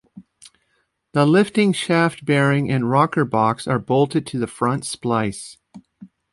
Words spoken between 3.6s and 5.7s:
are bolted to the front splice.